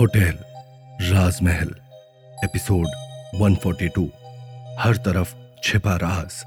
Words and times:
Hotel, 0.00 0.38
राजमहल, 1.12 1.74
episode 2.44 2.86
142 3.34 4.06
हर 4.78 4.96
तरफ़ 4.96 5.34
छिपा 5.64 5.96
राज 5.96 6.42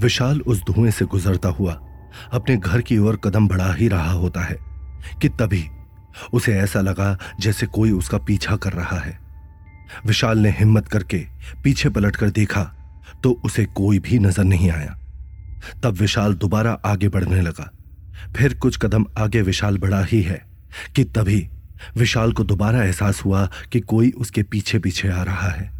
विशाल 0.00 0.40
उस 0.40 0.62
धुएँ 0.62 0.90
से 0.90 1.04
गुजरता 1.04 1.48
हुआ, 1.48 1.72
अपने 2.32 2.56
घर 2.56 2.80
की 2.80 2.98
ओर 2.98 3.16
कदम 3.16 3.48
बढ़ा 3.48 3.72
ही 3.72 3.88
रहा 3.88 4.12
होता 4.12 4.40
है, 4.40 4.56
कि 5.22 5.28
तभी 5.28 5.64
उसे 6.32 6.58
ऐसा 6.58 6.80
लगा 6.80 7.18
जैसे 7.40 7.66
कोई 7.66 7.90
उसका 7.90 8.18
पीछा 8.18 8.56
कर 8.56 8.72
रहा 8.72 8.98
है। 8.98 9.18
विशाल 10.06 10.38
ने 10.38 10.50
हिम्मत 10.50 10.88
करके 10.88 11.26
पीछे 11.64 11.88
पलटकर 11.88 12.30
देखा 12.30 12.64
तो 13.22 13.40
उसे 13.44 13.64
कोई 13.64 13.98
भी 13.98 14.18
नज़र 14.18 14.44
नहीं 14.44 14.70
आया। 14.70 14.98
तब 15.82 15.94
विशाल 15.94 16.34
दोबारा 16.34 16.72
आगे 16.84 17.08
बढ़ने 17.08 17.40
लगा। 17.40 17.70
फिर 18.36 18.54
कुछ 18.54 18.76
कदम 18.76 19.06
आगे 19.18 19.42
विशाल 19.42 19.78
बढ़ा 19.78 20.02
ही 20.04 20.22
है 20.22 20.40
कि 20.96 21.04
तभी 21.04 21.48
विशाल 21.96 22.32
को 22.32 22.44
दोबारा 22.44 22.82
एहसास 22.84 23.24
हुआ 23.24 23.44
कि 23.72 23.80
कोई 23.80 24.10
उसके 24.10 24.42
पीछे 24.42 24.78
पीछे 24.78 25.08
आ 25.08 25.22
रहा 25.22 25.50
है। 25.50 25.70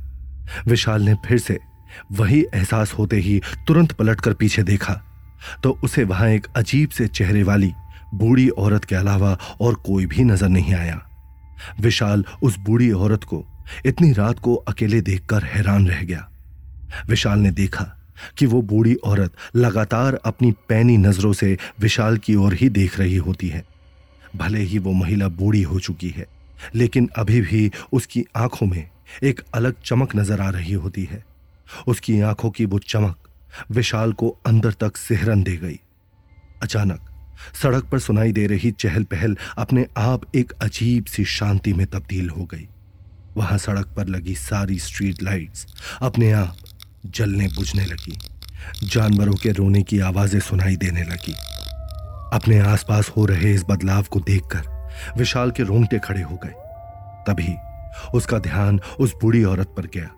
विशाल 0.67 1.03
ने 1.03 1.15
फिर 1.27 1.39
से 1.39 1.59
वही 2.13 2.41
एहसास 2.55 2.93
होते 2.93 3.17
ही 3.17 3.41
तुरंत 3.67 3.93
पलटकर 3.93 4.35
पीछे 4.35 4.63
देखा 4.63 5.01
तो 5.63 5.79
उसे 5.85 6.05
वहाँ 6.05 6.29
एक 6.29 6.47
अजीब 6.57 6.91
से 6.91 7.07
चेहरे 7.09 7.43
वाली 7.43 7.73
बूढ़ी 8.15 8.49
औरत 8.49 8.85
के 8.85 8.95
अलावा 8.95 9.37
और 9.61 9.75
कोई 9.77 10.07
भी 10.07 10.25
नज़र 10.25 10.49
नहीं 10.49 10.75
आया। 10.75 11.01
विशाल 11.81 12.25
उस 12.43 12.59
बूढ़ी 12.59 12.91
औरत 12.91 13.25
को 13.25 13.45
इतनी 13.87 14.13
रात 14.13 14.39
को 14.39 14.55
अकेले 14.55 15.01
देखकर 15.01 15.45
हैरान 15.45 15.87
रह 15.89 16.03
गया। 16.03 16.29
विशाल 17.09 17.39
ने 17.39 17.51
देखा 17.51 17.96
कि 18.39 18.47
वो 18.47 18.61
बूढ़ी 18.63 18.95
औरत 19.05 19.33
लगातार 19.57 20.15
अपनी 20.25 20.53
पैनी 20.69 20.97
नज़रों 20.99 21.33
से 21.33 21.57
विशाल 21.81 22.19
की 22.19 22.35
ओर 22.35 22.55
ही 22.55 22.69
देख 22.71 22.99
रही 22.99 23.17
होती 23.19 23.49
है। 23.49 23.65
भले 24.37 24.61
ही 24.61 24.79
वो 24.79 24.93
महिला 24.93 25.29
बूढ़ी 25.31 25.63
हो 25.63 25.79
चुकी 25.81 26.09
है, 26.09 26.27
लेकिन 26.75 27.09
अभी 27.17 27.41
भी 27.41 27.71
उसकी 27.93 28.25
आँखों 28.37 28.67
में 28.67 28.89
एक 29.23 29.41
अलग 29.55 29.81
चमक 29.85 30.17
नज़र 30.17 30.41
आ 30.41 30.51
रही 30.51 30.73
होती 30.75 31.05
है। 31.05 31.25
उसकी 31.87 32.21
आँखों 32.21 32.51
की 32.51 32.65
वो 32.65 32.79
चमक 32.79 33.29
विशाल 33.71 34.13
को 34.13 34.29
अंदर 34.47 34.73
तक 34.73 34.97
सेहरन 34.97 35.43
दे 35.43 35.57
गई। 35.57 35.79
अचानक 36.63 37.11
सड़क 37.63 37.85
पर 37.85 37.99
सुनाई 37.99 38.33
दे 38.33 38.47
रही 38.47 38.71
चहल 38.73 39.05
पहल 39.05 39.37
अपने 39.59 39.87
आप 39.99 40.23
एक 40.37 40.53
अजीब 40.63 41.05
सी 41.05 41.25
शांति 41.25 41.73
में 41.73 41.87
तब्दील 41.87 42.29
हो 42.31 42.45
गई। 42.45 42.67
वहाँ 43.37 43.59
सड़क 43.59 43.87
पर 43.97 44.07
लगी 44.07 44.35
सारी 44.35 44.79
स्ट्रीट 44.79 45.23
लाइट्स 45.23 45.67
अपने 46.03 46.31
आप 46.33 46.57
जलने 47.07 47.49
बुझने 47.49 47.85
लगी। 47.85 48.19
जानवरों 48.85 49.35
के 49.35 49.51
रोने 49.53 49.83
की 49.83 49.99
आवाज़ें 49.99 50.41
सुनाई 50.41 50.77
देने 50.77 51.03
लगी। 51.03 51.35
अपने 52.33 52.59
आसपास 52.59 53.09
हो 53.09 53.25
रहे 53.27 53.53
इस 53.55 53.65
बदलाव 53.69 54.03
को 54.03 54.21
देखकर 54.21 55.15
विशाल 55.19 55.51
के 55.51 55.63
रोंगटे 55.63 55.99
खड़े 55.99 56.23
हो 56.23 56.37
गए। 56.37 56.55
तभी 57.27 57.55
उसका 58.15 58.39
ध्यान 58.39 58.81
उस 59.01 59.15
बूढ़ी 59.15 59.45
औरत 59.45 59.75
पर 59.77 59.87
गया, 59.87 60.11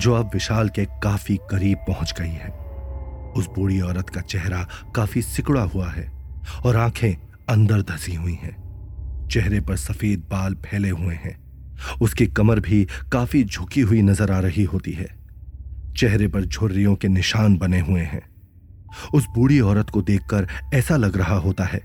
जो 0.00 0.14
अब 0.14 0.30
विशाल 0.32 0.68
के 0.68 0.84
काफ़ी 1.02 1.36
करीब 1.50 1.78
पहुँच 1.78 2.14
गई 2.20 2.28
है। 2.28 2.50
उस 3.36 3.46
बूढ़ी 3.46 3.80
औरत 3.80 4.08
का 4.08 4.20
चेहरा 4.20 4.66
काफ़ी 4.94 5.22
सिकुड़ा 5.22 5.62
हुआ 5.62 5.90
है 5.90 6.10
और 6.64 6.76
आँखें 6.76 7.14
अंदर 7.48 7.82
धसी 7.82 8.14
हुई 8.14 8.34
हैं। 8.34 8.56
चेहरे 9.28 9.60
पर 9.60 9.76
सफ़ेद 9.76 10.26
बाल 10.30 10.54
फैले 10.66 10.90
हुए 10.90 11.14
हैं। 11.14 11.36
उसकी 12.00 12.26
कमर 12.26 12.60
भी 12.60 12.86
काफ़ी 13.12 13.44
झुकी 13.44 13.80
हुई 13.80 14.02
नज़र 14.02 14.32
आ 14.32 14.38
रही 14.40 14.64
होती 14.64 14.92
है। 14.92 15.17
चेहरे 15.98 16.28
पर 16.28 16.44
झुर्रियों 16.44 16.94
के 16.94 17.08
निशान 17.08 17.56
बने 17.58 17.80
हुए 17.80 18.02
हैं। 18.02 18.22
उस 19.14 19.26
बूढ़ी 19.34 19.58
औरत 19.60 19.90
को 19.90 20.02
देखकर 20.02 20.46
ऐसा 20.74 20.96
लग 20.96 21.16
रहा 21.16 21.36
होता 21.36 21.64
है, 21.64 21.80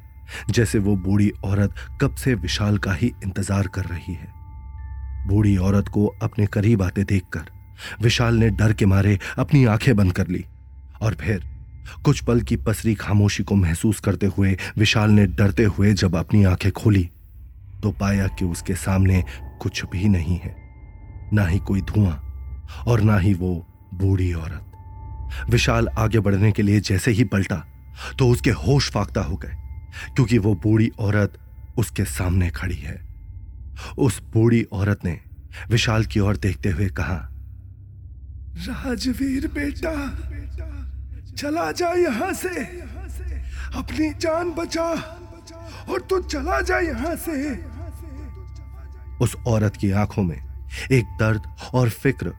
जैसे 0.51 0.79
वो 0.79 0.95
बूढ़ी 0.97 1.29
औरत 1.45 1.73
कब 2.01 2.15
से 2.15 2.33
विशाल 2.35 2.77
का 2.77 2.93
ही 2.93 3.11
इंतज़ार 3.25 3.67
कर 3.67 3.85
रही 3.85 4.13
है। 4.13 4.31
बूढ़ी 5.27 5.55
औरत 5.59 5.87
को 5.87 6.05
अपने 6.23 6.45
करीब 6.45 6.81
आते 6.81 7.03
देखकर 7.03 7.51
विशाल 8.01 8.35
ने 8.35 8.49
डर 8.49 8.73
के 8.73 8.85
मारे 8.85 9.17
अपनी 9.37 9.63
आँखें 9.65 9.95
बंद 9.95 10.13
कर 10.13 10.27
ली 10.27 10.43
और 11.01 11.13
फिर 11.13 11.43
कुछ 12.05 12.23
पल 12.23 12.41
की 12.41 12.55
पसरी 12.57 12.93
खामोशी 12.95 13.43
को 13.43 13.55
महसूस 13.55 13.99
करते 13.99 14.25
हुए 14.27 14.55
विशाल 14.77 15.11
ने 15.11 15.25
डरते 15.27 15.63
हुए 15.67 15.93
जब 15.93 16.15
अपनी 16.15 16.43
आँखें 16.43 16.71
खोली 16.71 17.03
तो 17.83 17.91
पाया 17.91 18.27
कि 18.29 18.45
उसके 18.45 18.75
सामने 18.75 19.23
कुछ 19.61 19.83
भी 19.85 20.09
नहीं 20.09 20.37
है। 20.37 20.55
ना 21.33 21.45
ही 21.47 21.59
कोई 21.59 21.81
धुआँ 21.83 22.15
और 22.87 23.01
ना 23.01 23.17
ही 23.17 23.33
वो 23.33 23.53
बूढ़ी 24.03 24.31
औरत। 24.35 25.49
विशाल 25.49 25.87
आगे 25.97 26.19
बढ़ने 26.19 26.51
के 26.51 26.61
लिए 26.61 26.79
जैसे 26.81 27.11
ही 27.11 27.23
पलटा 27.25 27.63
तो 28.19 28.27
उसके 28.29 28.51
होश 28.59 28.89
फाख्ता 28.91 29.21
हो 29.21 29.35
गए, 29.35 29.55
क्योंकि 30.15 30.37
वो 30.37 30.53
बूढ़ी 30.55 30.89
औरत 30.99 31.37
उसके 31.77 32.05
सामने 32.07 32.49
खड़ी 32.51 32.75
है। 32.77 32.95
उस 33.97 34.21
बूढ़ी 34.33 34.61
औरत 34.73 35.05
ने 35.05 35.19
विशाल 35.69 36.05
की 36.05 36.19
ओर 36.19 36.37
देखते 36.37 36.69
हुए 36.69 36.87
कहा, 36.91 37.17
राजवीर 38.59 39.47
बेटा, 39.47 39.93
चला 41.33 41.71
जा 41.71 41.91
यहाँ 41.93 42.31
से। 42.33 42.63
अपनी 43.75 44.09
जान 44.21 44.51
बचा 44.51 44.89
और 45.89 46.01
तू 46.09 46.19
चला 46.23 46.59
जा 46.61 46.79
यहाँ 46.79 47.15
से। 47.17 47.51
उस 49.21 49.35
औरत 49.47 49.75
की 49.75 49.91
आँखों 49.93 50.23
में 50.23 50.37
एक 50.91 51.05
दर्द 51.19 51.51
और 51.73 51.89
फ़िक्र 51.91 52.33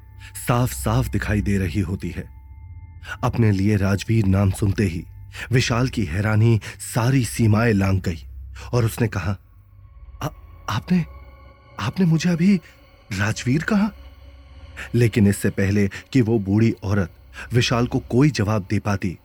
साफ़ 0.49 0.73
साफ़ 0.75 1.09
दिखाई 1.11 1.41
दे 1.41 1.59
रही 1.59 1.81
होती 1.81 2.11
है। 2.11 2.25
अपने 3.25 3.51
लिए 3.51 3.77
राजवीर 3.77 4.27
नाम 4.27 4.51
सुनते 4.51 4.85
ही 4.85 5.05
विशाल 5.53 5.89
की 5.89 6.05
हैरानी 6.05 6.61
सारी 6.95 7.25
सीमाएँ 7.25 7.73
लांग 7.73 8.01
गई 8.01 8.25
और 8.73 8.85
उसने 8.85 9.09
कहा 9.09 9.37
आ, 10.23 10.29
आपने 10.69 11.05
आपने 11.81 12.07
मुझे 12.07 12.31
अभी 12.31 12.57
राजवीर 13.13 13.63
कहा? 13.63 13.91
लेकिन 14.95 15.27
इससे 15.27 15.51
पहले 15.51 15.89
कि 15.89 16.21
वो 16.21 16.39
बूढ़ी 16.39 16.75
औरत 16.83 17.11
विशाल 17.53 17.87
को 17.87 17.99
कोई 17.99 18.31
जवाब 18.31 18.67
दे 18.71 18.79
पाती 18.79 19.19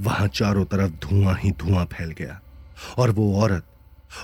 वहाँ 0.00 0.28
चारों 0.28 0.64
तरफ़ 0.64 0.90
धुआँ 0.90 1.34
ही 1.40 1.50
धुआँ 1.50 1.84
फैल 1.84 2.10
गया 2.10 2.40
और 2.98 3.10
वो 3.10 3.40
औरत 3.42 3.64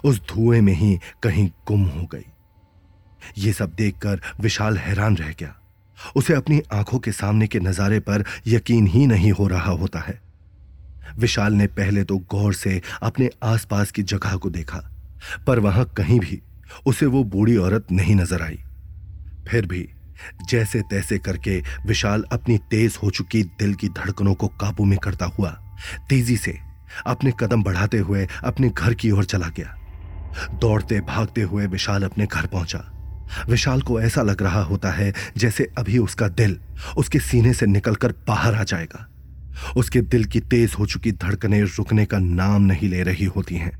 उस 0.04 0.20
धुएँ 0.20 0.60
में 0.60 0.72
ही 0.72 1.00
कहीं 1.22 1.50
गुम 1.66 1.84
हो 1.84 2.06
गई। 2.06 2.26
ये 3.38 3.52
सब 3.52 3.72
देखकर 3.74 4.20
विशाल 4.40 4.78
हैरान 4.78 5.16
रह 5.16 5.32
गया। 5.32 5.54
उसे 6.16 6.34
अपनी 6.34 6.60
आँखों 6.72 6.98
के 6.98 7.12
सामने 7.12 7.46
के 7.46 7.60
नजारे 7.60 8.00
पर 8.00 8.24
यकीन 8.46 8.86
ही 8.86 9.06
नहीं 9.06 9.32
हो 9.32 9.46
रहा 9.48 9.72
होता 9.72 10.00
है। 10.00 10.20
विशाल 11.18 11.52
ने 11.52 11.66
पहले 11.68 12.04
तो 12.04 12.18
गौर 12.30 12.54
से 12.54 12.80
अपने 13.02 13.30
आसपास 13.44 13.90
की 13.90 14.02
जगह 14.04 14.36
को 14.36 14.50
देखा, 14.50 14.78
पर 15.46 15.58
वहाँ 15.58 15.84
कहीं 15.96 16.18
भी 16.20 16.40
उसे 16.86 17.06
वो 17.06 17.22
बूढ़ी 17.24 17.56
औरत 17.56 17.92
नहीं 17.92 18.14
नज़र 18.14 18.42
आई। 18.42 18.58
फिर 19.48 19.66
भी 19.66 19.88
जैसे 20.50 20.80
तैसे 20.80 21.18
करके 21.18 21.58
विशाल 21.86 22.24
अपनी 22.32 22.58
तेज 22.70 22.98
हो 23.02 23.10
चुकी 23.10 23.42
दिल 23.58 23.74
की 23.74 23.88
धड़कनों 23.88 24.34
को 24.34 24.48
काबू 24.60 24.84
में 24.84 24.98
करता 24.98 25.26
हुआ 25.28 25.50
तेज़ी 26.08 26.36
से 26.36 26.56
अपने 27.06 27.32
कदम 27.40 27.62
बढ़ाते 27.62 27.98
हुए 27.98 28.26
अपने 28.44 28.68
घर 28.68 28.94
की 28.94 29.10
ओर 29.10 29.24
चला 29.24 29.48
गया। 29.48 29.76
दौड़ते 30.52 31.00
भागते 31.00 31.42
हुए 31.42 31.66
विशाल 31.66 32.02
अपने 32.02 32.26
घर 32.26 32.46
पहुँचा। 32.46 32.78
विशाल 33.48 33.82
को 33.82 34.00
ऐसा 34.00 34.22
लग 34.22 34.42
रहा 34.42 34.62
होता 34.62 34.90
है 34.90 35.12
जैसे 35.36 35.68
अभी 35.78 35.98
उसका 35.98 36.28
दिल 36.28 36.58
उसके 36.96 37.18
सीने 37.18 37.52
से 37.52 37.66
निकलकर 37.66 38.12
बाहर 38.28 38.54
आ 38.54 38.62
जाएगा। 38.64 39.08
उसके 39.76 40.00
दिल 40.00 40.24
की 40.24 40.40
तेज 40.40 40.74
हो 40.78 40.86
चुकी 40.86 41.12
धड़कनें 41.12 41.62
रुकने 41.62 42.06
का 42.06 42.18
नाम 42.18 42.62
नहीं 42.62 42.88
ले 42.88 43.02
रही 43.02 43.24
होती 43.24 43.54
हैं। 43.54 43.72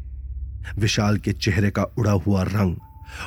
विशाल 0.79 1.19
के 1.19 1.33
चेहरे 1.33 1.71
का 1.71 1.83
उड़ा 1.83 2.13
हुआ 2.13 2.43
रंग, 2.43 2.77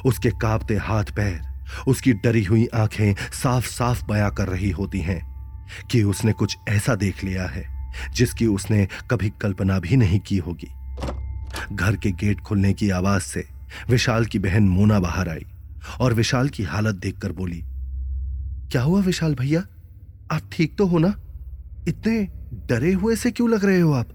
उसके 0.06 0.30
कांपते 0.30 0.76
हाथ 0.78 1.04
पैर, 1.04 1.42
उसकी 1.88 2.14
डरी 2.14 2.44
हुई 2.44 2.68
आँखें 2.76 3.14
साफ़ 3.34 3.68
साफ़ 3.68 4.06
बयां 4.06 4.32
कर 4.32 4.48
रही 4.48 4.70
होती 4.70 5.00
हैं 5.00 5.22
कि 5.92 6.04
उसने 6.04 6.34
कुछ 6.34 6.58
ऐसा 6.70 6.96
देख 6.96 7.24
लिया 7.24 7.46
है 7.46 7.66
जिसकी 8.14 8.46
उसने 8.46 8.88
कभी 9.12 9.30
कल्पना 9.42 9.80
भी 9.80 9.96
नहीं 9.96 10.20
की 10.20 10.38
होगी। 10.38 10.68
घर 11.76 11.96
के 11.96 12.12
गेट 12.12 12.40
खुलने 12.40 12.74
की 12.74 12.90
आवाज़ 12.90 13.24
से 13.24 13.48
विशाल 13.90 14.26
की 14.26 14.40
बहन 14.40 14.64
मोना 14.64 15.00
बाहर 15.00 15.30
आई। 15.30 15.46
और 16.00 16.14
विशाल 16.14 16.50
की 16.50 16.64
हालत 16.64 16.96
देखकर 16.96 17.32
बोली, 17.32 17.62
क्या 18.72 18.82
हुआ 18.82 19.02
विशाल 19.02 19.36
भैया? 19.36 19.64
आप 20.32 20.50
ठीक 20.52 20.78
तो 20.78 20.86
हो 20.86 20.98
ना? 20.98 21.14
इतने 21.88 22.28
डरे 22.70 22.92
हुए 22.94 23.16
से 23.16 23.32
क्यों 23.32 23.50
लग 23.50 23.66
रहे 23.66 23.80
हो 23.80 23.92
आप? 23.94 24.08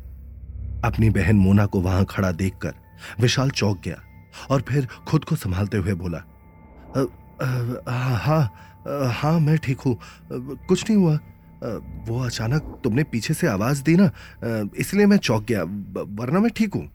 अपनी 0.84 1.10
बहन 1.10 1.36
मोना 1.36 1.66
को 1.66 1.80
वहाँ 1.80 2.04
खड़ा 2.10 2.30
देखकर 2.32 2.74
विशाल 3.20 3.50
चौक 3.50 3.80
गया 3.84 4.02
और 4.50 4.60
फिर 4.68 4.86
खुद 5.08 5.24
को 5.24 5.36
संभालते 5.36 5.76
हुए 5.76 5.94
बोला 5.94 6.18
हाँ 7.88 9.12
हाँ 9.12 9.38
मैं 9.40 9.56
ठीक 9.58 9.80
हूँ। 9.80 9.96
कुछ 10.68 10.90
नहीं 10.90 10.98
हुआ। 10.98 11.18
वो 12.08 12.18
अचानक 12.24 12.80
तुमने 12.84 13.02
पीछे 13.04 13.34
से 13.34 13.46
आवाज़ 13.46 13.82
दी 13.82 13.96
ना? 13.96 14.10
इसलिए 14.76 15.06
मैं 15.06 15.16
चौक 15.18 15.44
गया 15.44 15.62
वरना 15.62 16.40
मैं 16.40 16.50
ठीक 16.56 16.74
हूँ। 16.74 16.86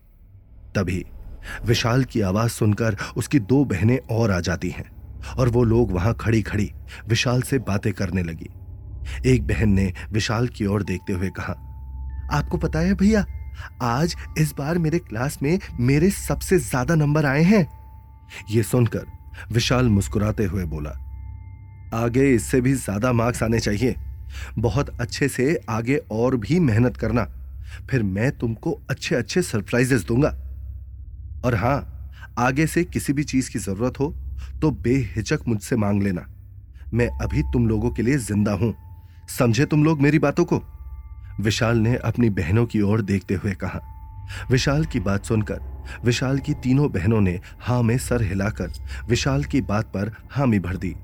तभी 0.76 1.04
विशाल 1.66 2.04
की 2.04 2.22
आवाज़ 2.24 2.52
सुनकर 2.52 2.98
उसकी 3.18 3.40
दो 3.42 3.64
बहनें 3.66 3.98
और 4.12 4.32
आ 4.32 4.40
जाती 4.42 4.70
हैं 4.70 4.90
और 5.38 5.50
वो 5.50 5.64
लोग 5.64 5.92
वहाँ 5.92 6.16
खड़ी 6.20 6.42
खड़ी 6.42 6.72
विशाल 7.08 7.42
से 7.42 7.60
बातें 7.62 7.92
करने 7.94 8.24
लगी। 8.24 8.50
एक 9.26 9.48
बहन 9.48 9.70
ने 9.70 9.92
विशाल 10.12 10.48
की 10.48 10.66
ओर 10.66 10.84
देखते 10.84 11.14
हुए 11.14 11.30
कहा, 11.32 11.54
आपको 12.32 12.58
पता 12.58 12.80
है 12.80 12.94
भैया, 12.94 13.26
आज 13.84 14.16
इस 14.38 14.54
बार 14.58 14.78
मेरे 14.78 15.00
क्लास 15.00 15.38
में 15.42 15.58
मेरे 15.82 16.10
सबसे 16.12 16.58
ज़्यादा 16.60 16.96
नंबर 16.96 17.26
आए 17.26 17.44
हैं। 17.44 17.68
यह 18.52 18.64
सुनकर 18.64 19.06
विशाल 19.52 19.90
मुस्कुराते 19.90 20.46
हुए 20.46 20.64
बोला, 20.66 20.90
आगे 21.96 22.30
इससे 22.34 22.62
भी 22.62 22.74
ज़्यादा 22.76 23.12
मार्क्स 23.14 23.44
आने 23.44 23.60
चाहिए। 23.60 23.96
बहुत 24.58 24.90
अच्छे 25.02 25.28
से 25.28 25.60
आगे 25.70 25.96
और 26.12 26.36
भी 26.38 26.60
मेहनत 26.62 26.98
करना। 26.98 27.26
फिर 27.90 28.04
मैं 28.06 28.32
तुमको 28.32 28.72
अच्छे 28.90 29.16
अच्छे 29.16 29.42
सरप्राइजेस 29.44 30.06
दूँगा। 30.06 30.34
और 31.46 31.56
हाँ, 31.56 32.12
आगे 32.38 32.68
से 32.68 32.84
किसी 32.84 33.14
भी 33.14 33.24
चीज़ 33.24 33.52
की 33.52 33.60
ज़रूरत 33.60 34.00
हो 34.00 34.14
तो 34.62 34.72
बेहिचक 34.72 35.48
मुझसे 35.48 35.76
मांग 35.76 36.02
लेना। 36.04 36.26
मैं 36.94 37.08
अभी 37.22 37.42
तुम 37.44 37.68
लोगों 37.68 37.92
के 37.92 38.04
लिए 38.04 38.18
ज़िंदा 38.20 38.52
हूँ। 38.54 38.74
समझे 39.30 39.66
तुम 39.66 39.84
लोग 39.84 40.02
मेरी 40.02 40.20
बातों 40.20 40.46
को? 40.46 40.62
विशाल 41.42 41.78
ने 41.78 41.96
अपनी 41.96 42.30
बहनों 42.32 42.66
की 42.66 42.82
ओर 42.82 43.02
देखते 43.02 43.34
हुए 43.34 43.54
कहा। 43.56 43.82
विशाल 44.52 44.86
की 44.86 45.00
बात 45.00 45.26
सुनकर, 45.26 45.60
विशाल 46.04 46.40
की 46.40 46.54
तीनों 46.54 46.90
बहनों 46.92 47.20
ने 47.22 47.40
हाँ 47.60 47.82
में 47.84 47.98
सर 47.98 48.24
हिलाकर 48.24 48.72
विशाल 49.10 49.44
की 49.44 49.62
बात 49.64 49.86
पर 49.88 50.12
हामी 50.32 50.60
भर 50.60 50.78
दी। 50.78 50.96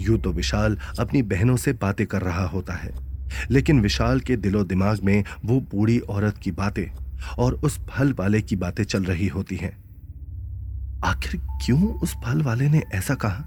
यूँ 0.00 0.18
तो 0.18 0.32
विशाल 0.32 0.78
अपनी 1.00 1.22
बहनों 1.24 1.56
से 1.56 1.72
बातें 1.72 2.06
कर 2.06 2.22
रहा 2.22 2.46
होता 2.46 2.74
है, 2.74 2.92
लेकिन 3.50 3.80
विशाल 3.80 4.20
के 4.20 4.36
दिलो 4.36 4.64
दिमाग 4.64 5.00
में 5.04 5.22
वो 5.44 5.60
बूढ़ी 5.72 5.98
औरत 6.00 6.38
की 6.38 6.52
बातें 6.52 6.86
और 7.38 7.54
उस 7.54 7.78
फल 7.88 8.12
वाले 8.12 8.40
की 8.40 8.56
बातें 8.56 8.82
चल 8.84 9.04
रही 9.04 9.26
होती 9.28 9.56
हैं। 9.56 9.76
आखिर 11.04 11.40
क्यों 11.64 11.92
उस 11.94 12.14
फल 12.16 12.42
वाले 12.42 12.68
ने 12.68 12.82
ऐसा 12.94 13.14
कहा 13.14 13.44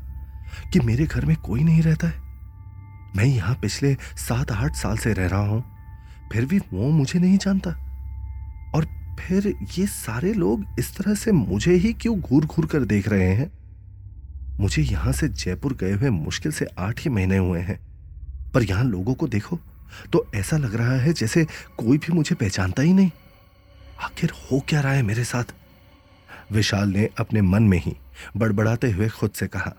कि 0.73 0.79
मेरे 0.79 1.06
घर 1.06 1.25
में 1.25 1.35
कोई 1.38 1.63
नहीं 1.63 1.81
रहता 1.81 2.07
है? 2.07 2.19
मैं 3.15 3.25
यहाँ 3.25 3.56
पिछले 3.56 3.94
सात 4.19 4.51
आठ 4.51 4.75
साल 4.75 4.97
से 4.97 5.13
रह 5.13 5.27
रहा 5.27 5.47
हूँ, 5.47 5.63
फिर 6.33 6.45
भी 6.45 6.59
वो 6.73 6.89
मुझे 6.89 7.19
नहीं 7.19 7.38
जानता। 7.38 7.69
और 8.75 8.85
फिर 9.19 9.47
ये 9.77 9.85
सारे 9.88 10.33
लोग 10.33 10.65
इस 10.79 10.95
तरह 10.97 11.15
से 11.15 11.31
मुझे 11.31 11.74
ही 11.74 11.94
क्यों 11.94 12.19
घूर 12.19 12.45
घूर 12.45 12.65
कर 12.65 12.85
देख 12.85 13.07
रहे 13.09 13.33
हैं? 13.33 13.51
मुझे 14.59 14.81
यहाँ 14.81 15.12
से 15.13 15.27
जयपुर 15.29 15.74
गए 15.74 15.91
हुए 15.94 16.09
मुश्किल 16.09 16.51
से 16.51 16.65
आठ 16.79 17.00
ही 17.00 17.09
महीने 17.09 17.38
हुए 17.38 17.59
हैं, 17.59 17.79
पर 18.53 18.63
यहाँ 18.63 18.83
लोगों 18.83 19.13
को 19.13 19.27
देखो 19.27 19.59
तो 20.13 20.25
ऐसा 20.35 20.57
लग 20.57 20.75
रहा 20.75 20.95
है 20.97 21.13
जैसे 21.13 21.44
कोई 21.77 21.97
भी 21.97 22.13
मुझे 22.13 22.35
पहचानता 22.35 22.83
ही 22.83 22.94
नहीं। 22.94 23.12
आखिर 24.01 24.31
हो 24.31 24.59
क्या 24.59 24.81
रहा 24.81 24.92
है 24.92 25.03
मेरे 25.03 25.24
साथ? 25.24 25.44
विशाल 26.51 26.89
ने 26.89 27.09
अपने 27.19 27.42
मन 27.42 27.63
में 27.63 27.77
ही 27.77 27.98
बड़बड़ाते 28.38 28.92
हुए 28.92 29.09
खुद 29.09 29.31
से 29.31 29.48
कहा। 29.48 29.74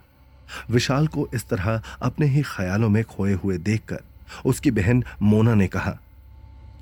विशाल 0.70 1.06
को 1.06 1.28
इस 1.34 1.48
तरह 1.48 1.82
अपने 2.02 2.26
ही 2.26 2.42
ख्यालों 2.42 2.88
में 2.88 3.04
खोए 3.04 3.32
हुए 3.32 3.58
देखकर 3.58 4.00
उसकी 4.46 4.70
बहन 4.70 5.04
मोना 5.22 5.54
ने 5.54 5.66
कहा, 5.66 5.98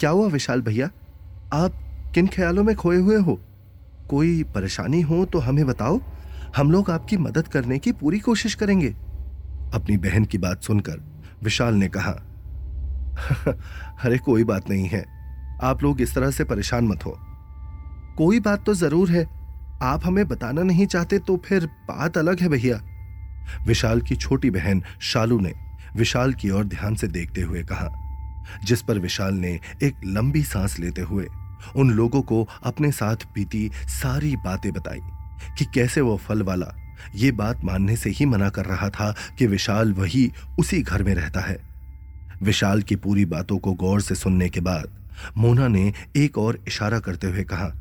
क्या 0.00 0.10
हुआ 0.10 0.28
विशाल 0.28 0.62
भैया? 0.62 0.90
आप 1.52 1.72
किन 2.14 2.26
ख्यालों 2.26 2.64
में 2.64 2.76
खोए 2.76 2.96
हुए 2.96 3.16
हो? 3.16 3.40
कोई 4.10 4.42
परेशानी 4.42 5.00
हो 5.00 5.24
तो 5.24 5.38
हमें 5.38 5.66
बताओ। 5.66 6.00
हम 6.56 6.70
लोग 6.70 6.90
आपकी 6.90 7.16
मदद 7.16 7.48
करने 7.48 7.78
की 7.78 7.92
पूरी 7.92 8.18
कोशिश 8.18 8.54
करेंगे। 8.54 8.94
अपनी 9.74 9.96
बहन 9.96 10.24
की 10.24 10.38
बात 10.38 10.62
सुनकर 10.62 11.00
विशाल 11.42 11.74
ने 11.74 11.88
कहा, 11.88 12.22
अरे 14.04 14.18
कोई 14.18 14.44
बात 14.44 14.70
नहीं 14.70 14.86
है। 14.88 15.04
आप 15.62 15.82
लोग 15.82 16.00
इस 16.00 16.14
तरह 16.14 16.30
से 16.30 16.44
परेशान 16.44 16.84
मत 16.84 17.06
हो। 17.06 17.26
कोई 18.20 18.40
बात 18.40 18.64
तो 18.64 18.72
ज़रूर 18.74 19.10
है। 19.10 19.24
आप 19.82 20.00
हमें 20.04 20.26
बताना 20.28 20.62
नहीं 20.62 20.86
चाहते 20.86 21.18
तो 21.18 21.36
फिर 21.44 21.66
बात 21.88 22.18
अलग 22.18 22.40
है 22.40 22.48
भैया। 22.48 22.80
विशाल 23.66 24.00
की 24.00 24.16
छोटी 24.16 24.50
बहन 24.50 24.82
शालू 25.02 25.38
ने 25.40 25.52
विशाल 25.96 26.32
की 26.32 26.50
ओर 26.50 26.64
ध्यान 26.64 26.94
से 26.94 27.08
देखते 27.08 27.40
हुए 27.40 27.62
कहा, 27.62 27.88
जिस 28.64 28.82
पर 28.82 28.98
विशाल 28.98 29.34
ने 29.36 29.58
एक 29.82 30.04
लंबी 30.06 30.42
सांस 30.42 30.78
लेते 30.78 31.02
हुए 31.02 31.26
उन 31.76 31.90
लोगों 31.92 32.22
को 32.22 32.46
अपने 32.64 32.92
साथ 32.92 33.26
बीती 33.34 33.70
सारी 33.92 34.36
बातें 34.44 34.70
बताई 34.72 35.00
कि 35.58 35.64
कैसे 35.74 36.00
वो 36.00 36.16
फल 36.18 36.42
वाला 36.42 36.72
ये 37.16 37.32
बात 37.32 37.64
मानने 37.64 37.96
से 37.96 38.10
ही 38.10 38.26
मना 38.26 38.48
कर 38.50 38.66
रहा 38.66 38.90
था 38.90 39.14
कि 39.38 39.46
विशाल 39.46 39.92
वही 39.94 40.30
उसी 40.58 40.82
घर 40.82 41.02
में 41.02 41.14
रहता 41.14 41.40
है। 41.40 41.58
विशाल 42.42 42.82
की 42.82 42.96
पूरी 42.98 43.24
बातों 43.26 43.58
को 43.58 43.72
गौर 43.74 44.00
से 44.00 44.14
सुनने 44.14 44.48
के 44.48 44.60
बाद 44.62 44.98
मोना 45.36 45.68
ने 45.68 45.92
एक 46.16 46.38
और 46.38 46.64
इशारा 46.68 46.98
करते 47.00 47.26
हुए 47.26 47.44
कहा 47.44 47.72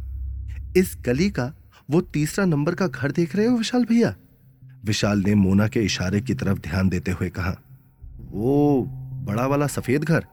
इस 0.77 0.97
गली 1.05 1.29
का 1.29 1.53
वो 1.91 2.01
तीसरा 2.01 2.45
नंबर 2.45 2.75
का 2.75 2.87
घर 2.87 3.11
देख 3.11 3.35
रहे 3.35 3.45
हो 3.45 3.57
विशाल 3.57 3.85
भैया? 3.85 4.15
विशाल 4.85 5.19
ने 5.19 5.35
मोना 5.35 5.67
के 5.67 5.79
इशारे 5.79 6.21
की 6.21 6.33
तरफ़ 6.33 6.59
ध्यान 6.59 6.89
देते 6.89 7.11
हुए 7.11 7.29
कहा, 7.29 7.55
वो 8.31 8.83
बड़ा 9.25 9.45
वाला 9.45 9.67
सफ़ेद 9.67 10.03
घर? 10.03 10.25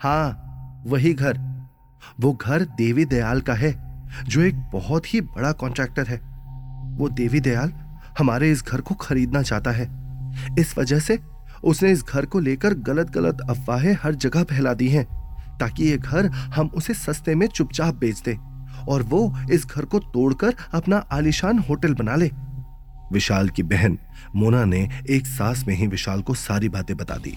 हाँ 0.00 0.44
वही 0.86 1.14
घर। 1.14 1.38
वो 2.20 2.32
घर 2.32 2.64
देवी 2.64 3.04
दयाल 3.04 3.40
का 3.40 3.54
है, 3.54 3.72
जो 4.24 4.40
एक 4.40 4.54
बहुत 4.72 5.14
ही 5.14 5.20
बड़ा 5.20 5.52
कॉन्ट्रैक्टर 5.52 6.06
है। 6.06 6.16
वो 6.98 7.08
देवी 7.08 7.40
दयाल 7.40 7.72
हमारे 8.18 8.50
इस 8.50 8.64
घर 8.64 8.80
को 8.80 8.94
खरीदना 8.94 9.42
चाहता 9.42 9.70
है। 9.70 9.88
इस 10.58 10.78
वजह 10.78 10.98
से 10.98 11.18
उसने 11.64 11.92
इस 11.92 12.04
घर 12.04 12.26
को 12.26 12.40
लेकर 12.40 12.74
गलत 12.74 13.10
गलत 13.10 13.38
अफवाहें 13.50 13.96
हर 14.02 14.14
जगह 14.14 14.42
फैला 14.42 14.74
दी 14.74 14.88
हैं, 14.88 15.04
ताकि 15.58 15.84
ये 15.84 15.98
घर 15.98 16.26
हम 16.26 16.66
उसे 16.66 16.94
सस्ते 16.94 17.34
में 17.34 17.46
चुपचाप 17.46 17.94
बेच 17.94 18.20
दे। 18.20 18.38
और 18.88 19.02
वो 19.02 19.38
इस 19.50 19.66
घर 19.66 19.84
को 19.84 19.98
तोड़कर 19.98 20.54
अपना 20.74 20.96
आलिशान 20.96 21.58
होटल 21.58 21.94
बना 21.94 22.16
ले। 22.16 22.30
विशाल 23.12 23.48
की 23.48 23.62
बहन 23.62 23.98
मोना 24.36 24.64
ने 24.64 25.02
एक 25.10 25.26
सांस 25.26 25.64
में 25.68 25.74
ही 25.74 25.86
विशाल 25.86 26.22
को 26.22 26.34
सारी 26.34 26.68
बातें 26.68 26.96
बता 26.96 27.14
दी। 27.14 27.36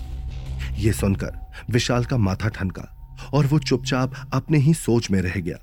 ये 0.76 0.94
सुनकर 0.94 1.40
विशाल 1.70 2.06
का 2.06 2.18
माथा 2.18 2.48
ठनका 2.48 3.18
और 3.34 3.46
वो 3.46 3.60
चुपचाप 3.60 4.14
अपने 4.34 4.58
ही 4.58 4.74
सोच 4.74 5.12
में 5.12 5.22
रह 5.22 5.42
गया। 5.42 5.58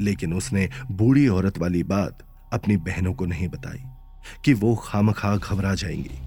लेकिन 0.00 0.34
उसने 0.34 0.70
बूढ़ी 0.90 1.28
औरत 1.28 1.58
वाली 1.58 1.82
बात 1.82 2.18
अपनी 2.52 2.76
बहनों 2.76 3.14
को 3.14 3.26
नहीं 3.26 3.48
बताई 3.48 3.82
कि 4.44 4.54
वो 4.54 4.76
खामखा 4.76 5.36
घबरा 5.36 5.74
जाएँगी। 5.74 6.18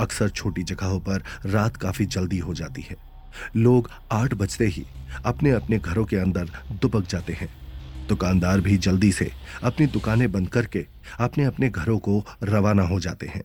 अक्सर 0.00 0.28
छोटी 0.28 0.62
जगहों 0.62 1.00
पर 1.00 1.22
रात 1.46 1.76
काफ़ी 1.76 2.06
जल्दी 2.06 2.38
हो 2.38 2.54
जाती 2.54 2.82
है। 2.82 2.96
लोग 3.56 3.90
आठ 4.12 4.34
बजते 4.34 4.66
ही 4.66 4.86
अपने 5.24 5.50
अपने 5.50 5.78
घरों 5.78 6.04
के 6.04 6.16
अंदर 6.16 6.50
दुबक 6.72 7.06
जाते 7.06 7.32
हैं। 7.32 7.48
दुकानदार 8.10 8.60
भी 8.60 8.76
जल्दी 8.78 9.12
से 9.12 9.30
अपनी 9.64 9.86
दुकानें 9.86 10.30
बंद 10.32 10.48
करके 10.48 10.86
अपने 11.20 11.44
अपने 11.44 11.68
घरों 11.70 11.98
को 11.98 12.24
रवाना 12.44 12.82
हो 12.82 13.00
जाते 13.00 13.26
हैं। 13.26 13.42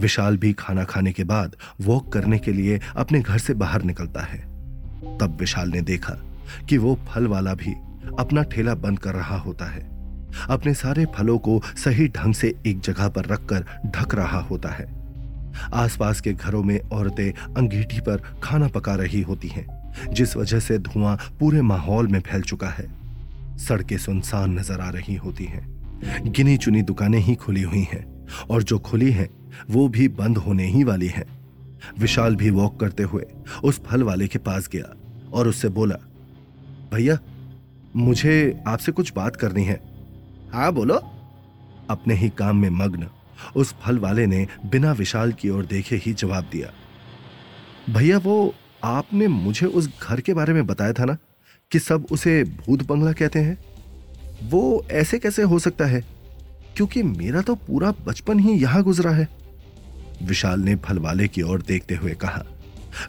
विशाल 0.00 0.36
भी 0.36 0.52
खाना 0.52 0.84
खाने 0.84 1.12
के 1.12 1.24
बाद 1.24 1.56
वॉक 1.80 2.12
करने 2.12 2.38
के 2.38 2.52
लिए 2.52 2.80
अपने 2.96 3.20
घर 3.20 3.38
से 3.38 3.54
बाहर 3.54 3.82
निकलता 3.82 4.22
है। 4.22 4.38
तब 5.18 5.36
विशाल 5.40 5.70
ने 5.70 5.80
देखा 5.82 6.14
कि 6.68 6.78
वो 6.78 6.98
फल 7.08 7.26
वाला 7.26 7.54
भी 7.54 7.72
अपना 8.18 8.42
ठेला 8.42 8.74
बंद 8.74 8.98
कर 8.98 9.14
रहा 9.14 9.36
होता 9.38 9.64
है। 9.64 9.90
अपने 10.50 10.74
सारे 10.74 11.06
फलों 11.16 11.38
को 11.38 11.60
सही 11.76 12.08
ढंग 12.08 12.34
से 12.34 12.54
एक 12.66 12.80
जगह 12.80 13.08
पर 13.08 13.24
रखकर 13.24 13.66
ढक 13.86 14.14
रहा 14.14 14.40
होता 14.40 14.68
है। 14.68 14.86
आसपास 15.74 16.20
के 16.20 16.32
घरों 16.32 16.62
में 16.62 16.78
औरतें 16.92 17.30
अंगीठी 17.54 18.00
पर 18.00 18.22
खाना 18.42 18.68
पका 18.68 18.94
रही 18.94 19.20
होती 19.22 19.48
हैं, 19.48 19.66
जिस 20.12 20.36
वजह 20.36 20.60
से 20.60 20.78
धुआँ 20.78 21.16
पूरे 21.40 21.62
माहौल 21.62 22.08
में 22.08 22.20
फैल 22.20 22.42
चुका 22.42 22.68
है। 22.68 23.01
सड़कें 23.62 23.96
सुनसान 23.98 24.58
नज़र 24.58 24.80
आ 24.80 24.88
रही 24.90 25.14
होती 25.16 25.44
हैं। 25.44 25.64
गिनी 26.26 26.56
चुनी 26.56 26.82
दुकानें 26.82 27.18
ही 27.18 27.34
खुली 27.34 27.62
हुई 27.62 27.82
हैं 27.82 28.04
और 28.50 28.62
जो 28.62 28.78
खुली 28.80 29.10
हैं, 29.10 29.28
वो 29.70 29.88
भी 29.88 30.08
बंद 30.10 30.38
होने 30.38 30.66
ही 30.66 30.84
वाली 30.84 31.08
हैं। 31.08 31.24
विशाल 31.98 32.36
भी 32.36 32.50
वॉक 32.50 32.78
करते 32.80 33.02
हुए 33.02 33.24
उस 33.64 33.80
फल 33.80 34.02
वाले 34.02 34.26
के 34.28 34.38
पास 34.40 34.68
गया 34.72 34.94
और 35.32 35.48
उससे 35.48 35.68
बोला, 35.68 35.96
भैया, 36.92 37.18
मुझे 37.96 38.62
आपसे 38.66 38.92
कुछ 38.92 39.12
बात 39.12 39.36
करनी 39.36 39.64
है। 39.64 39.80
हाँ 40.52 40.72
बोलो। 40.72 40.94
अपने 41.90 42.14
ही 42.14 42.28
काम 42.28 42.56
में 42.56 42.70
मग्न 42.70 43.06
उस 43.56 43.74
फल 43.82 43.98
वाले 43.98 44.26
ने 44.26 44.46
बिना 44.66 44.92
विशाल 44.92 45.32
की 45.32 45.50
ओर 45.50 45.64
देखे 45.66 45.96
ही 45.96 46.12
जवाब 46.14 46.48
दिया, 46.52 46.70
भैया, 47.90 48.18
वो 48.18 48.54
आपने 48.84 49.28
मुझे 49.28 49.66
उस 49.66 49.88
घर 50.02 50.20
के 50.20 50.34
बारे 50.34 50.52
में 50.52 50.66
बताया 50.66 50.92
था 50.92 51.04
ना? 51.04 51.16
कि 51.72 51.78
सब 51.78 52.06
उसे 52.10 52.44
भूत 52.44 52.86
बंगला 52.86 53.12
कहते 53.12 53.38
हैं? 53.38 53.58
वो 54.50 54.86
ऐसे 54.90 55.18
कैसे 55.18 55.42
हो 55.42 55.58
सकता 55.58 55.84
है? 55.84 56.04
क्योंकि 56.76 57.02
मेरा 57.02 57.40
तो 57.40 57.54
पूरा 57.54 57.94
बचपन 58.06 58.38
ही 58.38 58.52
यहाँ 58.52 58.82
गुजरा 58.82 59.10
है। 59.10 59.28
विशाल 60.22 60.60
ने 60.60 60.76
फल 60.76 60.98
वाले 60.98 61.28
की 61.28 61.42
ओर 61.42 61.62
देखते 61.62 61.94
हुए 61.94 62.10
कहा। 62.10 62.44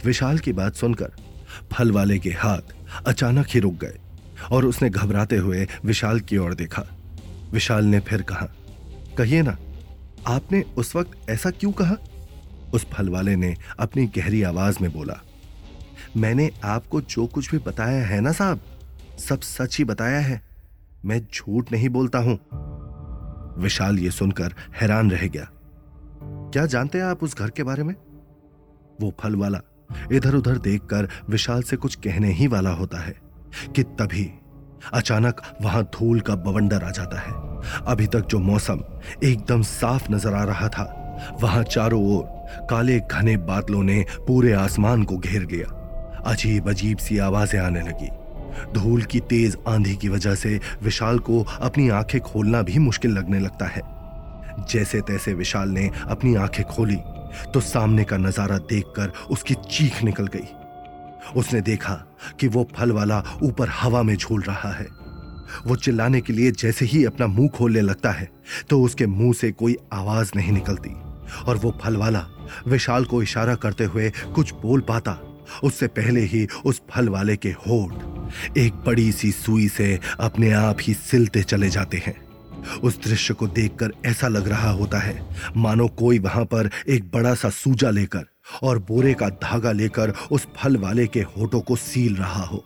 विशाल 0.05 0.39
की 0.39 0.53
बात 0.53 0.75
सुनकर 0.75 1.12
फल 1.72 1.91
वाले 1.91 2.20
के 2.20 2.29
हाथ 2.29 2.62
अचानक 3.05 3.46
ही 3.50 3.60
रुक 3.60 3.74
गए 3.74 3.98
और 4.51 4.65
उसने 4.65 4.89
घबराते 4.89 5.38
हुए 5.38 5.67
विशाल 5.86 6.20
की 6.20 6.38
ओर 6.38 6.53
देखा। 6.53 6.84
विशाल 7.51 7.86
ने 7.86 8.00
फिर 8.00 8.22
कहा, 8.22 8.48
कहिए 9.17 9.41
ना, 9.41 9.58
आपने 10.27 10.62
उस 10.77 10.96
वक्त 10.96 11.29
ऐसा 11.29 11.50
क्यों 11.50 11.72
कहा? 11.72 11.96
उस 12.74 12.86
फल 12.86 13.10
वाले 13.10 13.36
ने 13.36 13.55
अपनी 13.79 14.05
गहरी 14.05 14.43
आवाज़ 14.43 14.77
में 14.82 14.91
बोला 14.91 15.22
मैंने 16.17 16.51
आपको 16.63 17.01
जो 17.01 17.27
कुछ 17.27 17.51
भी 17.51 17.58
बताया 17.58 18.05
है 18.05 18.22
ना 18.22 18.32
साहब, 18.32 18.60
सब 19.20 19.41
सच 19.41 19.77
ही 19.77 19.84
बताया 19.84 20.20
है। 20.20 20.41
मैं 21.05 21.20
झूठ 21.36 21.72
नहीं 21.72 21.89
बोलता 21.89 22.20
हूँ। 22.20 22.39
विशाल 23.58 24.00
ये 24.00 24.12
सुनकर 24.12 24.53
हैरान 24.82 25.12
रह 25.12 25.27
गया। 25.27 25.48
क्या 26.53 26.65
जानते 26.65 26.98
हैं 26.98 27.05
आप 27.05 27.24
उस 27.24 27.38
घर 27.38 27.50
के 27.50 27.63
बारे 27.63 27.84
में? 27.84 27.96
वो 29.01 29.13
फल 29.20 29.36
वाला 29.36 29.60
इधर 30.12 30.36
उधर 30.36 30.58
देखकर 30.58 31.08
विशाल 31.29 31.63
से 31.63 31.77
कुछ 31.77 31.96
कहने 31.96 32.32
ही 32.32 32.48
वाला 32.48 32.70
होता 32.70 32.98
है 32.98 33.15
कि 33.75 33.84
तभी 33.84 34.32
अचानक 34.93 35.41
वहाँ 35.62 35.84
धूल 35.84 36.22
का 36.22 36.36
बवंडर 36.36 36.84
आ 36.84 36.91
जाता 36.91 37.20
है। 37.20 37.32
अभी 37.86 38.08
तक 38.08 38.25
जो 38.25 38.39
मौसम 38.39 38.84
एकदम 39.24 39.62
साफ़ 39.62 40.12
नज़र 40.12 40.34
आ 40.34 40.43
रहा 40.43 40.67
था, 40.67 41.00
वहाँ 41.41 41.63
चारों 41.63 42.05
ओर 42.05 42.24
काले 42.70 43.00
घने 43.00 43.38
बादलों 43.38 43.84
ने 43.84 44.05
पूरे 44.27 44.53
आसमान 44.53 45.03
को 45.03 45.17
घेर 45.17 45.41
लिया। 45.41 45.79
अजीब 46.25 46.70
अजीब 46.70 46.98
सी 46.98 47.18
आवाज़ें 47.18 47.60
आने 47.60 47.82
लगी। 47.82 48.10
धूल 48.74 49.03
की 49.03 49.20
तेज 49.20 49.58
आंधी 49.68 49.96
की 49.96 50.10
वजह 50.10 50.36
से 50.36 50.60
विशाल 50.84 51.20
को 51.20 51.42
अपनी 51.62 51.88
आँखें 51.89 52.20
खोलना 52.22 52.62
भी 52.62 52.80
मुश्किल 52.80 53.12
लगने 53.12 53.39
लगता 53.39 53.65
है। 53.65 53.82
जैसे 54.70 55.01
तैसे 55.01 55.34
विशाल 55.34 55.70
ने 55.70 55.89
अपनी 56.08 56.36
आँखें 56.36 56.63
खोली 56.65 56.98
तो 57.53 57.60
सामने 57.62 58.03
का 58.03 58.18
नज़ारा 58.18 58.58
देखकर 58.70 59.12
उसकी 59.32 59.53
चीख 59.70 60.03
निकल 60.03 60.27
गई। 60.27 60.48
उसने 61.36 61.62
देखा 61.62 61.94
कि 62.39 62.48
वो 62.48 62.68
फल 62.75 62.92
वाला 62.92 63.24
ऊपर 63.44 63.70
हवा 63.72 64.03
में 64.03 64.15
झूल 64.15 64.42
रहा 64.42 64.72
है। 64.72 64.88
वो 65.68 65.75
चिल्लाने 65.75 66.22
के 66.22 66.34
लिए 66.34 66.51
जैसे 66.53 66.86
ही 66.86 67.03
अपना 67.06 67.27
मुँह 67.27 67.50
खोलने 67.50 67.82
लगता 67.82 68.12
है 68.12 68.30
तो 68.70 68.82
उसके 68.82 69.06
मुँह 69.08 69.34
से 69.34 69.51
कोई 69.51 69.77
आवाज़ 69.94 70.32
नहीं 70.36 70.51
निकलती। 70.51 70.96
और 71.48 71.58
वो 71.58 71.77
फल 71.84 71.96
वाला 71.98 72.25
विशाल 72.68 73.06
को 73.06 73.22
इशारा 73.24 73.56
करते 73.56 73.84
हुए 73.84 74.12
कुछ 74.36 74.53
बोल 74.53 74.82
पाता 74.82 75.12
उससे 75.63 75.88
पहले 75.89 76.21
ही 76.21 76.47
उस 76.65 76.81
फल 76.91 77.09
वाले 77.09 77.35
के 77.35 77.50
होठ 77.67 78.57
एक 78.57 78.73
बड़ी 78.85 79.12
सी 79.12 79.31
सुई 79.31 79.67
से 79.67 80.00
अपने 80.19 80.51
आप 80.51 80.77
ही 80.81 80.93
सिलते 80.93 81.43
चले 81.43 81.69
जाते 81.69 81.97
हैं। 81.97 82.15
उस 82.83 82.97
दृश्य 83.03 83.33
को 83.33 83.47
देखकर 83.47 83.91
ऐसा 84.05 84.27
लग 84.27 84.47
रहा 84.47 84.69
होता 84.71 85.00
है, 85.00 85.19
मानो 85.57 85.88
कोई 85.88 86.19
वहाँ 86.19 86.43
पर 86.45 86.69
एक 86.89 87.09
बड़ा 87.12 87.33
सा 87.35 87.50
सूजा 87.50 87.89
लेकर 87.89 88.25
और 88.63 88.79
बोरे 88.79 89.13
का 89.13 89.29
धागा 89.43 89.71
लेकर 89.71 90.13
उस 90.31 90.47
फल 90.57 90.77
वाले 90.77 91.07
के 91.07 91.21
होठों 91.38 91.62
को 91.62 91.75
सील 91.75 92.15
रहा 92.15 92.43
हो। 92.43 92.63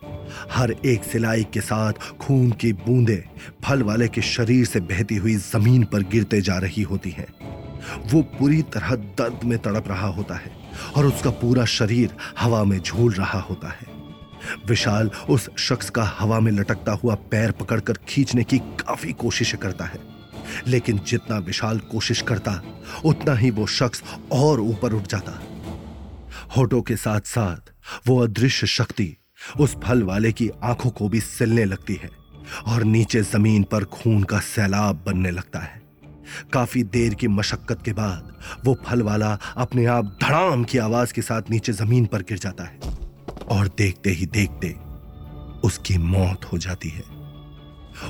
हर 0.52 0.74
एक 0.86 1.04
सिलाई 1.04 1.44
के 1.44 1.60
साथ 1.60 1.92
खून 2.20 2.50
की 2.52 2.72
बूंदें 2.72 3.20
फल 3.64 3.82
वाले 3.82 4.08
के 4.08 4.22
शरीर 4.22 4.64
से 4.66 4.80
बहती 4.82 5.16
हुई 5.16 5.36
ज़मीन 5.36 5.84
पर 5.84 6.02
गिरते 6.02 6.40
जा 6.40 6.58
रही 6.58 6.82
होती 6.82 7.10
हैं। 7.10 7.26
वो 8.12 8.22
पूरी 8.38 8.62
तरह 8.62 8.94
दर्द 9.18 9.44
में 9.44 9.58
तड़प 9.58 9.88
रहा 9.88 10.08
होता 10.08 10.34
है। 10.34 10.57
और 10.96 11.06
उसका 11.06 11.30
पूरा 11.30 11.64
शरीर 11.64 12.16
हवा 12.38 12.64
में 12.64 12.80
झूल 12.80 13.12
रहा 13.12 13.38
होता 13.38 13.68
है। 13.68 13.98
विशाल 14.66 15.10
उस 15.30 15.50
शख्स 15.58 15.90
का 15.90 16.04
हवा 16.04 16.40
में 16.40 16.52
लटकता 16.52 16.92
हुआ 16.92 17.14
पैर 17.14 17.50
पकड़कर 17.50 17.92
खींचने 18.08 18.44
की 18.44 18.58
काफ़ी 18.58 19.12
कोशिश 19.12 19.54
करता 19.54 19.84
है। 19.84 20.18
लेकिन 20.66 21.00
जितना 21.06 21.38
विशाल 21.38 21.78
कोशिश 21.78 22.22
करता, 22.22 22.62
उतना 23.04 23.34
ही 23.34 23.50
वो 23.50 23.66
शख्स 23.66 24.02
और 24.32 24.60
ऊपर 24.60 24.92
उठ 24.92 25.02
जाता। 25.02 25.42
होठों 26.56 26.82
के 26.82 26.96
साथ 26.96 27.20
साथ 27.20 27.72
वो 28.06 28.18
अदृश्य 28.18 28.66
शक्ति 28.66 29.16
उस 29.60 29.76
फल 29.84 30.02
वाले 30.02 30.32
की 30.32 30.50
आँखों 30.62 30.90
को 30.90 31.08
भी 31.08 31.20
सिलने 31.20 31.64
लगती 31.64 31.94
है 31.94 32.10
और 32.66 32.84
नीचे 32.84 33.22
ज़मीन 33.22 33.62
पर 33.62 33.84
खून 33.84 34.22
का 34.22 34.38
सैलाब 34.38 35.04
बनने 35.06 35.30
लगता 35.30 35.58
है। 35.58 35.87
काफ़ी 36.52 36.82
देर 36.84 37.14
की 37.14 37.28
मशक्कत 37.28 37.82
के 37.84 37.92
बाद, 37.92 38.32
वो 38.64 38.76
फल 38.86 39.02
वाला 39.02 39.38
अपने 39.56 39.84
आप 39.86 40.16
धड़ाम 40.22 40.64
की 40.64 40.78
आवाज़ 40.78 41.12
के 41.14 41.22
साथ 41.22 41.50
नीचे 41.50 41.72
ज़मीन 41.72 42.06
पर 42.06 42.22
गिर 42.22 42.38
जाता 42.38 42.64
है 42.64 42.78
और 43.50 43.68
देखते 43.78 44.10
ही 44.10 44.26
देखते 44.28 44.74
उसकी 45.64 45.98
मौत 45.98 46.44
हो 46.52 46.58
जाती 46.58 46.88
है। 46.88 47.02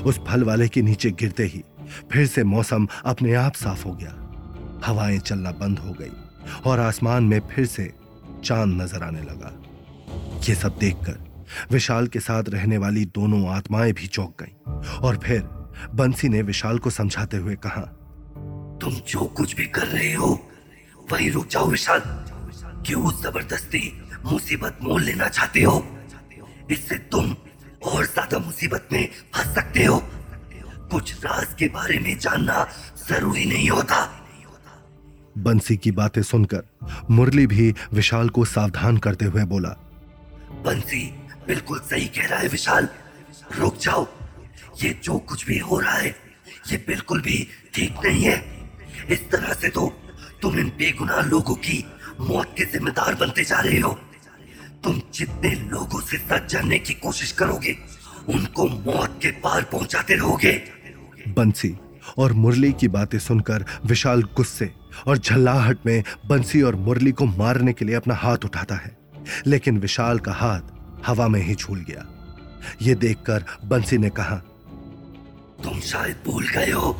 उस 0.03 0.19
फल 0.27 0.43
वाले 0.43 0.67
के 0.67 0.81
नीचे 0.81 1.11
गिरते 1.11 1.43
ही 1.43 1.63
फिर 2.11 2.27
से 2.27 2.43
मौसम 2.43 2.87
अपने 3.05 3.33
आप 3.35 3.53
साफ़ 3.53 3.83
हो 3.83 3.93
गया। 3.93 4.15
हवाएँ 4.85 5.19
चलना 5.19 5.51
बंद 5.51 5.79
हो 5.79 5.93
गई 5.93 6.11
और 6.65 6.79
आसमान 6.79 7.23
में 7.23 7.39
फिर 7.47 7.65
से 7.65 7.91
चाँद 8.43 8.81
नज़र 8.81 9.03
आने 9.03 9.21
लगा। 9.21 9.51
ये 10.49 10.55
सब 10.55 10.77
देखकर 10.77 11.17
विशाल 11.71 12.07
के 12.07 12.19
साथ 12.19 12.49
रहने 12.49 12.77
वाली 12.77 13.05
दोनों 13.05 13.47
आत्माएँ 13.49 13.93
भी 13.93 14.07
चौंक 14.07 14.41
गईं 14.41 14.81
और 14.99 15.17
फिर 15.17 15.41
बंसी 15.95 16.29
ने 16.29 16.41
विशाल 16.41 16.79
को 16.79 16.89
समझाते 16.89 17.37
हुए 17.37 17.55
कहा 17.55 17.81
तुम 18.81 18.93
जो 19.07 19.25
कुछ 19.37 19.55
भी 19.55 19.65
कर 19.67 19.87
रहे 19.87 20.13
हो 20.13 20.29
वही 21.11 21.29
रुक 21.29 21.47
जाओ 21.47 21.67
विशाल। 21.67 21.99
क्यों 22.87 23.11
ज़बरदस्ती 23.13 23.81
मुसीबत 24.25 24.77
मोल 24.83 25.01
लेना 25.03 25.27
चाहते 25.27 25.61
हो? 25.61 25.83
इससे 26.71 26.95
तुम 27.11 27.35
और 27.83 28.05
ज़्यादा 28.05 28.39
मुसीबत 28.39 28.87
में 28.91 29.07
फंस 29.35 29.55
सकते 29.55 29.83
हो। 29.85 29.97
कुछ 30.91 31.13
राज 31.25 31.53
के 31.59 31.67
बारे 31.69 31.99
में 31.99 32.17
जानना 32.19 32.67
ज़रूरी 33.07 33.45
नहीं 33.45 33.69
होता। 33.69 33.97
बंसी 35.37 35.77
की 35.77 35.91
बातें 35.91 36.21
सुनकर 36.23 36.63
मुरली 37.09 37.45
भी 37.47 37.73
विशाल 37.93 38.29
को 38.29 38.45
सावधान 38.45 38.97
करते 38.97 39.25
हुए 39.25 39.43
बोला 39.51 39.69
बंसी 40.65 41.03
बिल्कुल 41.47 41.79
सही 41.81 42.07
कह 42.07 42.27
रहा 42.27 42.39
है 42.39 42.47
विशाल। 42.47 42.87
रुक 43.57 43.77
जाओ। 43.77 44.07
ये 44.83 44.89
जो 45.03 45.17
कुछ 45.19 45.45
भी 45.47 45.57
हो 45.59 45.79
रहा 45.79 45.95
है 45.95 46.09
ये 46.71 46.77
बिल्कुल 46.87 47.21
भी 47.21 47.47
ठीक 47.73 48.05
नहीं 48.05 48.23
है। 48.23 48.37
इस 49.09 49.29
तरह 49.31 49.53
से 49.53 49.69
तो 49.69 49.87
तुम 50.41 50.59
इन 50.59 50.69
बेगुनाह 50.77 51.21
लोगों 51.21 51.55
की 51.55 51.83
मौत 52.19 52.53
के 52.57 52.65
जिम्मेदार 52.65 53.15
बनते 53.15 53.43
जा 53.43 53.59
रहे 53.59 53.79
हो। 53.79 53.91
तुम 54.83 55.01
जितने 55.13 55.51
लोगों 55.51 55.99
से 56.01 56.17
सच 56.17 56.51
जानने 56.51 56.79
की 56.79 56.93
कोशिश 56.93 57.31
करोगे 57.31 57.75
उनको 58.29 58.67
मौत 58.67 59.19
के 59.21 59.31
पार 59.41 59.63
पहुंचाते 59.63 60.15
रहोगे। 60.15 60.51
बंसी 61.27 61.75
और 62.17 62.33
मुरली 62.33 62.71
की 62.73 62.87
बातें 62.87 63.17
सुनकर 63.19 63.65
विशाल 63.85 64.23
गुस्से 64.37 64.71
और 65.07 65.17
झल्लाहट 65.17 65.85
में 65.85 66.03
बंसी 66.25 66.61
और 66.61 66.75
मुरली 66.75 67.11
को 67.11 67.25
मारने 67.25 67.73
के 67.73 67.85
लिए 67.85 67.95
अपना 67.95 68.15
हाथ 68.15 68.45
उठाता 68.45 68.75
है। 68.75 68.97
लेकिन 69.47 69.77
विशाल 69.77 70.19
का 70.19 70.33
हाथ 70.33 70.61
हवा 71.07 71.27
में 71.27 71.41
ही 71.41 71.55
झूल 71.55 71.79
गया। 71.89 72.05
यह 72.81 72.95
देखकर 72.95 73.45
बंसी 73.65 73.97
ने 73.97 74.09
कहा 74.09 74.35
तुम 75.63 75.79
शायद 75.79 76.19
भूल 76.25 76.47
गए 76.47 76.71
हो 76.71 76.91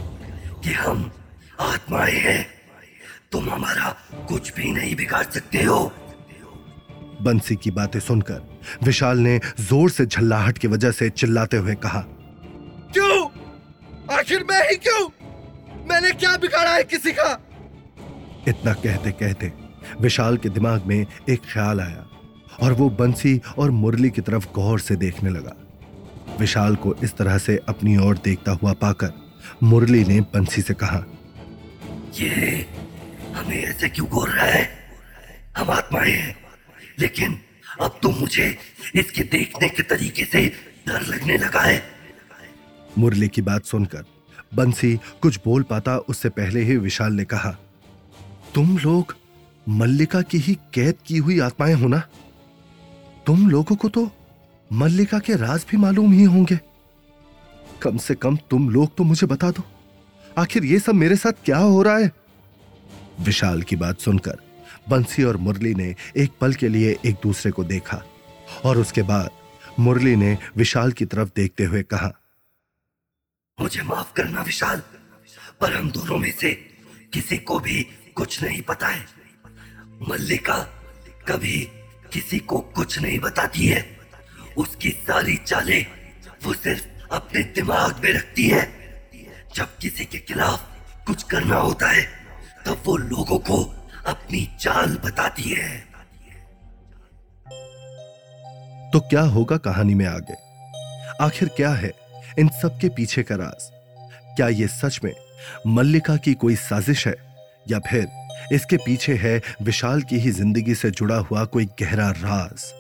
कि 0.64 0.74
हम 0.74 1.12
आत्माएँ 1.60 2.14
हैं। 2.14 2.46
तुम 3.32 3.50
हमारा 3.50 3.96
कुछ 4.30 4.54
भी 4.56 4.72
नहीं 4.72 4.96
बिगाड़ 4.96 5.24
सकते 5.24 5.64
हो। 5.64 5.80
बंसी 7.22 7.56
की 7.56 7.72
बातें 7.72 8.00
सुनकर 8.00 8.60
विशाल 8.84 9.18
ने 9.18 9.40
ज़ोर 9.60 9.90
से 9.90 10.06
झल्लाहट 10.06 10.58
की 10.58 10.68
वजह 10.68 10.92
से 10.92 11.10
चिल्लाते 11.10 11.58
हुए 11.58 11.76
कहा 11.76 12.00
क्यों? 12.94 13.28
आखिर 14.18 14.44
मैं 14.44 14.70
ही 14.70 14.76
क्यों? 14.76 15.10
मैंने 15.90 16.12
क्या 16.12 16.36
बिगाड़ा 16.38 16.72
है 16.72 16.84
किसी 16.84 17.12
का? 17.12 17.32
इतना 18.48 18.74
कहते 18.74 19.12
कहते 19.12 19.52
विशाल 20.02 20.38
के 20.38 20.50
दिमाग 20.50 20.86
में 20.86 21.06
एक 21.30 21.42
ख्याल 21.54 21.82
आया 21.82 22.06
और 22.62 22.74
वो 22.74 22.90
बंसी 22.90 23.40
और 23.58 23.72
मुरली 23.72 24.10
की 24.10 24.22
तरफ़ 24.22 24.48
गौर 24.56 24.80
से 24.80 24.96
देखने 24.96 25.30
लगा। 25.30 25.56
विशाल 26.40 26.76
को 26.76 26.96
इस 27.04 27.18
तरह 27.18 27.38
से 27.38 27.60
अपनी 27.70 27.98
ओर 27.98 28.18
देखता 28.18 28.52
हुआ 28.52 28.74
पाकर 28.74 29.14
मुरली 29.64 30.04
ने 30.06 30.20
बंसी 30.34 30.62
से 30.62 30.74
कहा 30.74 31.04
ये 32.14 32.66
हमें 33.34 33.64
ऐसे 33.64 33.90
क्यों 33.90 34.08
बोल 34.10 34.30
रहा 34.30 34.46
है? 34.46 34.70
हम 35.58 35.70
आत्माएँ 35.70 36.12
हैं। 36.12 36.36
लेकिन 37.00 37.40
अब 37.82 38.00
तो 38.04 38.10
मुझे 38.10 38.58
इसके 38.96 39.24
देखने 39.24 39.70
के 39.70 39.84
तरीके 39.84 40.26
से 40.26 40.46
डर 40.88 41.02
लगने 41.02 41.38
लगा 41.38 41.62
है। 41.62 41.84
मुरली 42.98 43.28
की 43.28 43.42
बात 43.42 43.66
सुनकर 43.66 44.06
बंसी 44.54 45.00
कुछ 45.22 45.40
बोल 45.46 45.64
पाता, 45.64 45.98
उससे 45.98 46.30
पहले 46.30 46.62
ही 46.62 46.78
विशाल 46.78 47.14
ने 47.14 47.26
कहा, 47.26 47.50
तुम 48.56 48.78
लोग 48.78 49.16
मल्लिका 49.68 50.22
की 50.22 50.38
ही 50.38 50.56
कैद 50.74 50.96
की 51.06 51.18
हुई 51.18 51.40
आत्माएँ 51.40 51.74
हो 51.74 51.88
ना? 51.88 52.00
तुम 53.26 53.50
लोगों 53.50 53.76
को 53.76 53.90
तो 53.90 54.10
मल्लिका 54.74 55.20
के 55.20 55.36
राज 55.36 55.66
भी 55.72 55.78
मालूम 55.78 56.14
ही 56.14 56.24
होंगे। 56.24 56.60
कम 57.82 57.98
से 57.98 58.16
कम 58.16 58.38
तुम 58.50 58.70
लोग 58.70 58.96
तो 58.96 59.04
मुझे 59.04 59.28
बता 59.28 59.52
दो। 59.52 59.64
आखिर 60.40 60.66
ये 60.66 60.80
सब 60.80 60.94
मेरे 60.94 61.16
साथ 61.16 61.44
क्या 61.46 61.58
हो 61.58 61.82
रहा 61.84 61.98
है? 61.98 62.12
विशाल 63.20 63.62
की 63.62 63.76
बात 63.76 64.00
सुनकर 64.00 64.38
बंसी 64.90 65.24
और 65.24 65.38
मुरली 65.38 65.74
ने 65.76 65.96
एक 66.18 66.32
पल 66.42 66.54
के 66.54 66.68
लिए 66.68 66.98
एक 67.06 67.16
दूसरे 67.24 67.52
को 67.52 67.64
देखा 67.64 68.04
और 68.66 68.78
उसके 68.78 69.02
बाद 69.02 69.30
मुरली 69.80 70.16
ने 70.16 70.38
विशाल 70.58 70.92
की 70.92 71.06
तरफ़ 71.06 71.30
देखते 71.36 71.64
हुए 71.64 71.84
कहा, 71.84 72.14
मुझे 73.62 73.82
माफ़ 73.82 74.14
करना 74.14 74.42
विशाल, 74.42 74.82
पर 75.62 75.74
हम 75.74 75.92
दोनों 75.92 76.18
में 76.18 76.32
से 76.32 76.52
किसी 77.14 77.38
को 77.38 77.60
भी 77.60 77.84
कुछ 78.16 78.44
नहीं 78.44 78.62
पता 78.62 78.88
है। 78.88 79.06
मल्लिका 80.10 80.58
कभी 81.28 81.68
किसी 82.14 82.40
को 82.40 82.60
कुछ 82.60 83.00
नहीं 83.00 83.20
बताती 83.20 83.68
है। 83.68 84.00
उसकी 84.58 84.90
सारी 84.90 85.38
चालें 85.38 85.86
वो 86.44 86.54
सिर्फ़ 86.54 86.86
अपने 87.12 87.44
दिमाग 87.44 88.02
में 88.04 88.14
रखती 88.14 88.48
है। 88.48 88.79
जब 89.56 89.78
किसी 89.82 90.06
के 90.06 90.18
खिलाफ 90.18 90.68
कुछ 91.08 91.24
करना 91.24 91.56
होता 91.56 91.90
है, 91.90 92.02
तब 92.66 92.82
वो 92.86 92.98
लोगों 92.98 93.40
को 93.40 93.64
अपनी 94.08 94.50
चाल 94.60 94.98
बताती 95.06 95.44
है। 95.44 95.80
तो 98.94 99.00
क्या 99.00 99.22
होगा 99.22 99.58
कहानी 99.58 99.94
में 99.94 100.06
आगे? 100.06 100.34
आखिर 101.22 101.48
क्या 101.48 101.70
है 101.70 101.92
इन 102.40 102.50
सब 102.62 102.80
के 102.80 102.90
पीछे 102.90 103.24
का 103.24 103.36
राज? 103.36 103.70
क्या 104.36 104.48
ये 104.48 104.68
सच 104.68 105.00
में 105.04 105.14
मल्लिका 105.68 106.18
की 106.18 106.34
कोई 106.34 106.56
साजिश 106.56 107.08
है? 107.08 107.16
या 107.70 107.80
फिर 107.80 108.08
इसके 108.54 108.78
पीछे 108.78 109.14
है 109.14 109.42
विशाल 109.62 110.02
की 110.02 110.20
ही 110.20 110.32
ज़िंदगी 110.32 110.76
से 110.76 110.92
जुड़ा 110.92 111.18
हुआ 111.18 111.46
कोई 111.46 111.66
गहरा 111.66 112.10
राज? 112.10 112.74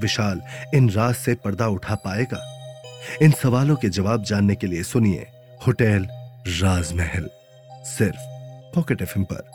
विशाल 0.00 0.42
इन 0.74 0.90
राज 0.90 1.14
से 1.14 1.34
पर्दा 1.34 1.66
उठा 1.66 1.94
पाएगा? 1.94 2.54
इन 3.22 3.30
सवालों 3.30 3.76
के 3.76 3.88
जवाब 3.88 4.24
जानने 4.24 4.54
के 4.54 4.66
लिए 4.66 4.82
सुनिए 4.82 5.26
होटल 5.66 6.06
राजमहल 6.62 7.30
सिर्फ़ 7.84 8.18
पॉकेट 8.74 9.02
एफ़ 9.02 9.18
पर। 9.18 9.50